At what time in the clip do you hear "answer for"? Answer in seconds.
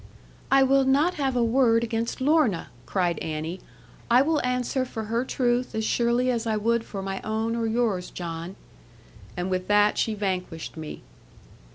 4.43-5.03